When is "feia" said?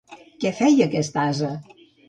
0.61-0.87